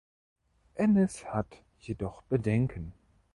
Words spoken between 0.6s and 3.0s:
Ennis hat jedoch Bedenken.